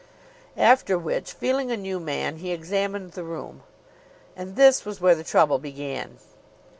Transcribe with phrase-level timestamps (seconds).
[0.57, 3.61] After which, feeling a new man, he examined the room.
[4.35, 6.17] And this was where the trouble began.